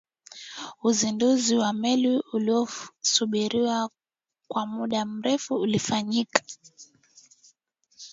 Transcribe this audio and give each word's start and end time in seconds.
uzinduzi 0.83 1.53
wa 1.61 1.69
meli 1.81 2.11
uliyosubiriwa 2.33 3.89
kwa 4.47 4.65
muda 4.65 5.05
mrefu 5.05 5.55
ulifanyika 5.55 6.41